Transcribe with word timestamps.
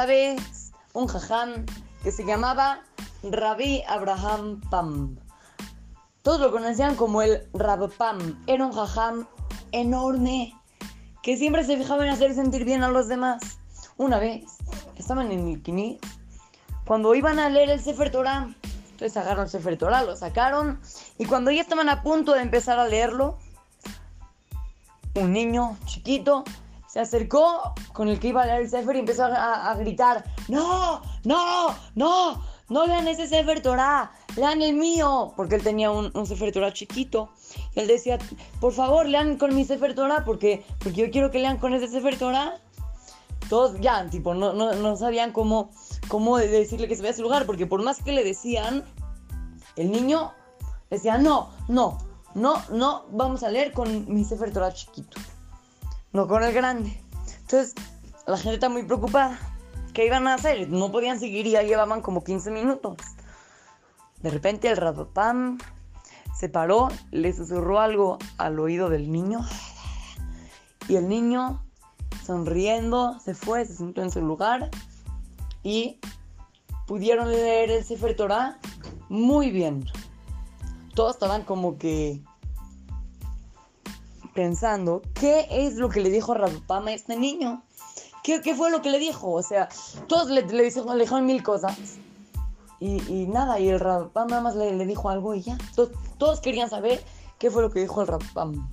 una 0.00 0.06
vez 0.06 0.72
un 0.94 1.08
jajam 1.08 1.66
que 2.02 2.10
se 2.10 2.24
llamaba 2.24 2.80
Rabbi 3.22 3.82
Abraham 3.86 4.62
Pam. 4.70 5.18
Todos 6.22 6.40
lo 6.40 6.50
conocían 6.50 6.96
como 6.96 7.20
el 7.20 7.46
Rab 7.52 7.90
Pam. 7.98 8.42
Era 8.46 8.64
un 8.64 8.72
jajam 8.72 9.26
enorme 9.72 10.54
que 11.22 11.36
siempre 11.36 11.64
se 11.64 11.76
fijaba 11.76 12.06
en 12.06 12.12
hacer 12.12 12.34
sentir 12.34 12.64
bien 12.64 12.82
a 12.82 12.88
los 12.88 13.08
demás. 13.08 13.42
Una 13.98 14.18
vez 14.18 14.46
estaban 14.96 15.30
en 15.32 15.46
el 15.46 15.62
Kini 15.62 15.98
cuando 16.86 17.14
iban 17.14 17.38
a 17.38 17.50
leer 17.50 17.68
el 17.68 17.82
Sefer 17.82 18.10
Torah. 18.10 18.54
Entonces 18.92 19.14
agarraron 19.18 19.44
el 19.44 19.50
Sefer 19.50 19.76
Torah, 19.76 20.02
lo 20.02 20.16
sacaron 20.16 20.80
y 21.18 21.26
cuando 21.26 21.50
ya 21.50 21.60
estaban 21.60 21.90
a 21.90 22.02
punto 22.02 22.32
de 22.32 22.40
empezar 22.40 22.78
a 22.78 22.88
leerlo, 22.88 23.36
un 25.14 25.30
niño 25.34 25.76
chiquito 25.84 26.44
se 26.92 27.00
acercó 27.00 27.74
con 27.92 28.08
el 28.08 28.18
que 28.18 28.28
iba 28.28 28.42
a 28.42 28.46
leer 28.46 28.62
el 28.62 28.70
Sefer 28.70 28.96
y 28.96 29.00
empezó 29.00 29.24
a, 29.24 29.70
a 29.70 29.74
gritar, 29.76 30.24
no, 30.48 31.02
no, 31.24 31.74
no, 31.94 32.42
no 32.68 32.86
lean 32.86 33.06
ese 33.06 33.28
Sefer 33.28 33.62
Torah, 33.62 34.10
lean 34.36 34.60
el 34.62 34.74
mío, 34.74 35.32
porque 35.36 35.56
él 35.56 35.62
tenía 35.62 35.90
un, 35.90 36.10
un 36.14 36.26
Sefer 36.26 36.52
Torah 36.52 36.72
chiquito. 36.72 37.30
Y 37.74 37.80
él 37.80 37.86
decía, 37.86 38.18
por 38.60 38.72
favor, 38.72 39.06
lean 39.06 39.38
con 39.38 39.54
mi 39.54 39.64
Sefer 39.64 39.94
Torah, 39.94 40.24
porque, 40.24 40.64
porque 40.78 41.02
yo 41.02 41.10
quiero 41.10 41.30
que 41.30 41.38
lean 41.38 41.58
con 41.58 41.74
ese 41.74 41.88
Sefer 41.88 42.18
Torah. 42.18 42.58
Todos 43.48 43.80
ya, 43.80 44.08
tipo, 44.08 44.34
no, 44.34 44.52
no, 44.52 44.72
no 44.74 44.96
sabían 44.96 45.32
cómo, 45.32 45.70
cómo 46.08 46.38
decirle 46.38 46.88
que 46.88 46.96
se 46.96 47.02
vaya 47.02 47.12
a 47.12 47.16
su 47.16 47.22
lugar, 47.22 47.46
porque 47.46 47.66
por 47.66 47.82
más 47.82 48.02
que 48.02 48.12
le 48.12 48.22
decían, 48.24 48.84
el 49.76 49.90
niño 49.90 50.32
decía, 50.88 51.18
no, 51.18 51.50
no, 51.66 51.98
no, 52.34 52.62
no, 52.70 53.06
vamos 53.10 53.42
a 53.42 53.48
leer 53.48 53.72
con 53.72 54.12
mi 54.12 54.24
Sefer 54.24 54.52
Torah 54.52 54.72
chiquito, 54.72 55.18
no 56.12 56.28
con 56.28 56.42
el 56.42 56.52
grande. 56.52 57.02
Entonces, 57.40 57.74
la 58.26 58.36
gente 58.36 58.54
está 58.54 58.68
muy 58.68 58.82
preocupada. 58.84 59.38
¿Qué 59.92 60.06
iban 60.06 60.26
a 60.28 60.34
hacer? 60.34 60.68
No 60.68 60.92
podían 60.92 61.18
seguir 61.18 61.46
y 61.46 61.52
ya 61.52 61.62
llevaban 61.62 62.00
como 62.00 62.22
15 62.22 62.50
minutos. 62.50 62.96
De 64.22 64.30
repente 64.30 64.68
el 64.68 64.76
Radopam 64.76 65.58
se 66.36 66.48
paró, 66.48 66.88
le 67.10 67.32
susurró 67.32 67.80
algo 67.80 68.18
al 68.38 68.58
oído 68.58 68.88
del 68.88 69.10
niño 69.10 69.40
y 70.88 70.96
el 70.96 71.08
niño, 71.08 71.64
sonriendo, 72.24 73.18
se 73.20 73.34
fue, 73.34 73.64
se 73.64 73.74
sentó 73.74 74.02
en 74.02 74.10
su 74.10 74.20
lugar 74.20 74.70
y 75.62 76.00
pudieron 76.86 77.30
leer 77.30 77.70
el 77.70 77.84
Sefer 77.84 78.16
Torah 78.16 78.58
muy 79.08 79.50
bien. 79.50 79.84
Todos 80.94 81.14
estaban 81.14 81.44
como 81.44 81.78
que 81.78 82.22
pensando, 84.34 85.02
¿qué 85.14 85.46
es 85.50 85.74
lo 85.74 85.88
que 85.88 86.00
le 86.00 86.10
dijo 86.10 86.34
Radopam 86.34 86.86
a 86.86 86.92
este 86.92 87.16
niño? 87.16 87.62
¿Qué, 88.22 88.40
¿Qué, 88.40 88.54
fue 88.54 88.70
lo 88.70 88.82
que 88.82 88.90
le 88.90 88.98
dijo? 88.98 89.30
O 89.30 89.42
sea, 89.42 89.68
todos 90.06 90.28
le, 90.28 90.42
le, 90.42 90.64
dijeron, 90.64 90.96
le 90.96 91.04
dijeron 91.04 91.26
mil 91.26 91.42
cosas. 91.42 91.76
Y, 92.78 93.02
y, 93.12 93.26
nada, 93.26 93.60
y 93.60 93.68
el 93.68 93.80
Rapam 93.80 94.28
nada 94.28 94.42
más 94.42 94.56
le, 94.56 94.72
le, 94.74 94.86
dijo 94.86 95.10
algo 95.10 95.34
y 95.34 95.42
ya. 95.42 95.58
Todos, 95.74 95.90
todos, 96.18 96.40
querían 96.40 96.70
saber 96.70 97.02
qué 97.38 97.50
fue 97.50 97.62
lo 97.62 97.70
que 97.70 97.80
dijo 97.80 98.00
el 98.00 98.06
Rapam. 98.06 98.70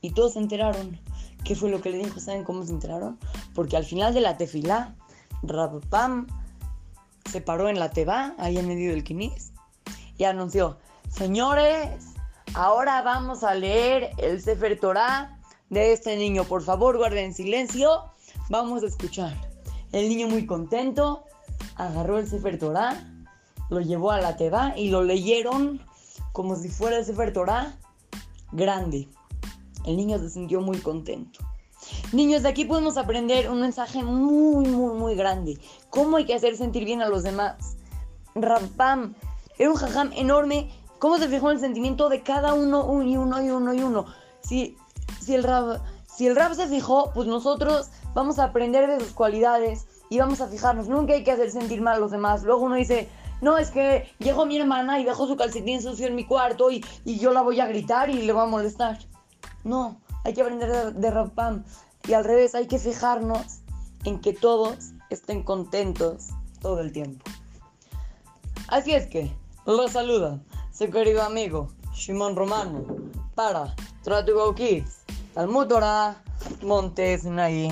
Y 0.00 0.10
todos 0.10 0.34
se 0.34 0.38
enteraron 0.38 0.98
qué 1.44 1.54
fue 1.54 1.70
lo 1.70 1.80
que 1.80 1.90
le 1.90 1.98
dijo. 1.98 2.20
¿Saben 2.20 2.44
cómo 2.44 2.64
se 2.64 2.72
enteraron? 2.72 3.18
Porque 3.54 3.76
al 3.76 3.84
final 3.84 4.14
de 4.14 4.20
la 4.20 4.36
tefilá, 4.36 4.94
Rapam 5.42 6.26
se 7.30 7.40
paró 7.40 7.68
en 7.68 7.78
la 7.78 7.90
teba, 7.90 8.34
ahí 8.38 8.58
en 8.58 8.68
medio 8.68 8.90
del 8.90 9.04
quinis, 9.04 9.52
y 10.18 10.24
anunció, 10.24 10.78
señores, 11.08 12.11
ahora 12.54 13.02
vamos 13.02 13.44
a 13.44 13.54
leer 13.54 14.10
el 14.18 14.42
Sefer 14.42 14.78
Torah 14.78 15.38
de 15.70 15.92
este 15.92 16.16
niño. 16.16 16.44
Por 16.44 16.62
favor, 16.62 16.96
guarden 16.96 17.34
silencio. 17.34 18.04
Vamos 18.48 18.82
a 18.82 18.86
escuchar. 18.86 19.34
El 19.92 20.08
niño 20.08 20.28
muy 20.28 20.46
contento 20.46 21.24
agarró 21.76 22.18
el 22.18 22.28
Sefer 22.28 22.58
Torah, 22.58 23.02
lo 23.70 23.80
llevó 23.80 24.10
a 24.10 24.20
la 24.20 24.36
Teba 24.36 24.74
y 24.76 24.90
lo 24.90 25.02
leyeron 25.02 25.80
como 26.32 26.56
si 26.56 26.68
fuera 26.68 26.98
el 26.98 27.04
Sefer 27.04 27.32
Torah 27.32 27.76
grande. 28.52 29.08
El 29.84 29.96
niño 29.96 30.18
se 30.18 30.30
sintió 30.30 30.60
muy 30.60 30.78
contento. 30.78 31.40
Niños, 32.12 32.42
de 32.42 32.48
aquí 32.48 32.64
podemos 32.64 32.96
aprender 32.96 33.50
un 33.50 33.60
mensaje 33.60 34.02
muy, 34.02 34.66
muy, 34.66 34.94
muy 34.94 35.14
grande. 35.14 35.58
¿Cómo 35.90 36.16
hay 36.16 36.24
que 36.24 36.34
hacer 36.34 36.56
sentir 36.56 36.84
bien 36.84 37.02
a 37.02 37.08
los 37.08 37.22
demás? 37.22 37.76
Rampam 38.34 39.14
era 39.58 39.70
un 39.70 39.76
jajam 39.76 40.10
enorme. 40.14 40.70
¿Cómo 41.02 41.18
se 41.18 41.26
fijó 41.26 41.50
en 41.50 41.56
el 41.56 41.60
sentimiento 41.60 42.08
de 42.08 42.22
cada 42.22 42.54
uno 42.54 43.02
y 43.02 43.16
uno 43.16 43.42
y 43.42 43.50
uno 43.50 43.74
y 43.74 43.82
uno? 43.82 44.06
Si 44.40 44.76
si 45.20 45.34
el 45.34 45.42
rap, 45.42 45.80
si 46.06 46.28
el 46.28 46.36
rap 46.36 46.52
se 46.52 46.68
fijó, 46.68 47.10
pues 47.12 47.26
nosotros 47.26 47.90
vamos 48.14 48.38
a 48.38 48.44
aprender 48.44 48.88
de 48.88 49.00
sus 49.00 49.12
cualidades 49.12 49.88
y 50.10 50.20
vamos 50.20 50.40
a 50.40 50.46
fijarnos. 50.46 50.86
Nunca 50.86 51.14
hay 51.14 51.24
que 51.24 51.32
hacer 51.32 51.50
sentir 51.50 51.80
mal 51.80 51.96
a 51.96 51.98
los 51.98 52.12
demás. 52.12 52.44
Luego 52.44 52.62
uno 52.62 52.76
dice, 52.76 53.08
no, 53.40 53.58
es 53.58 53.72
que 53.72 54.12
llegó 54.20 54.46
mi 54.46 54.56
hermana 54.56 55.00
y 55.00 55.04
dejó 55.04 55.26
su 55.26 55.34
calcetín 55.34 55.82
sucio 55.82 56.06
en 56.06 56.14
mi 56.14 56.24
cuarto 56.24 56.70
y, 56.70 56.84
y 57.04 57.18
yo 57.18 57.32
la 57.32 57.42
voy 57.42 57.58
a 57.58 57.66
gritar 57.66 58.08
y 58.08 58.22
le 58.22 58.32
voy 58.32 58.44
a 58.44 58.46
molestar. 58.46 59.00
No, 59.64 60.00
hay 60.22 60.34
que 60.34 60.42
aprender 60.42 60.70
de, 60.70 60.92
de 60.92 61.10
Rapam. 61.10 61.64
Y 62.06 62.12
al 62.12 62.22
revés, 62.22 62.54
hay 62.54 62.68
que 62.68 62.78
fijarnos 62.78 63.42
en 64.04 64.20
que 64.20 64.34
todos 64.34 64.92
estén 65.10 65.42
contentos 65.42 66.28
todo 66.60 66.78
el 66.78 66.92
tiempo. 66.92 67.24
Así 68.68 68.92
es 68.92 69.08
que, 69.08 69.32
los 69.66 69.90
saluda 69.90 70.38
su 70.72 70.90
querido 70.90 71.22
amigo 71.22 71.68
Shimon 71.94 72.34
Romano 72.34 72.84
para 73.34 73.74
Try 74.02 74.24
to 74.24 74.34
Go 74.34 74.54
Kids. 74.54 75.04
Talmud 75.34 75.68
Torah, 75.68 76.16
Montes 76.62 77.24
Naí. 77.24 77.70